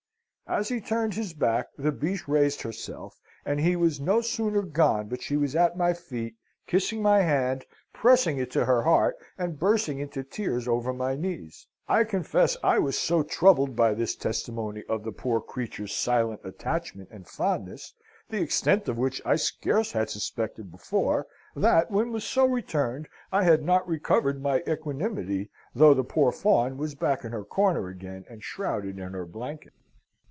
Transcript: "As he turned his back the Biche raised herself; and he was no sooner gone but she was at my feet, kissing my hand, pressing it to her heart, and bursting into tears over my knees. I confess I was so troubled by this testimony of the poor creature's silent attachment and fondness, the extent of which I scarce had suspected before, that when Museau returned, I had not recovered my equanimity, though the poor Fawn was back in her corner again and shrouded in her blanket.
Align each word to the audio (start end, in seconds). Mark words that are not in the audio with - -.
"As 0.47 0.67
he 0.67 0.81
turned 0.81 1.13
his 1.13 1.33
back 1.33 1.67
the 1.77 1.93
Biche 1.93 2.27
raised 2.27 2.61
herself; 2.63 3.21
and 3.45 3.57
he 3.57 3.77
was 3.77 4.01
no 4.01 4.19
sooner 4.19 4.61
gone 4.63 5.07
but 5.07 5.21
she 5.21 5.37
was 5.37 5.55
at 5.55 5.77
my 5.77 5.93
feet, 5.93 6.35
kissing 6.67 7.01
my 7.01 7.21
hand, 7.21 7.63
pressing 7.93 8.37
it 8.37 8.51
to 8.51 8.65
her 8.65 8.83
heart, 8.83 9.15
and 9.37 9.57
bursting 9.57 9.99
into 9.99 10.23
tears 10.25 10.67
over 10.67 10.91
my 10.91 11.15
knees. 11.15 11.67
I 11.87 12.03
confess 12.03 12.57
I 12.65 12.79
was 12.79 12.99
so 12.99 13.23
troubled 13.23 13.77
by 13.77 13.93
this 13.93 14.13
testimony 14.13 14.83
of 14.89 15.05
the 15.05 15.13
poor 15.13 15.39
creature's 15.39 15.93
silent 15.95 16.41
attachment 16.43 17.07
and 17.13 17.25
fondness, 17.25 17.93
the 18.27 18.41
extent 18.41 18.89
of 18.89 18.97
which 18.97 19.21
I 19.25 19.37
scarce 19.37 19.93
had 19.93 20.09
suspected 20.09 20.69
before, 20.69 21.27
that 21.55 21.89
when 21.91 22.11
Museau 22.11 22.47
returned, 22.51 23.07
I 23.31 23.45
had 23.45 23.63
not 23.63 23.87
recovered 23.87 24.41
my 24.41 24.63
equanimity, 24.67 25.49
though 25.73 25.93
the 25.93 26.03
poor 26.03 26.33
Fawn 26.33 26.75
was 26.75 26.93
back 26.93 27.23
in 27.23 27.31
her 27.31 27.45
corner 27.45 27.87
again 27.87 28.25
and 28.29 28.43
shrouded 28.43 28.99
in 28.99 29.13
her 29.13 29.25
blanket. 29.25 29.71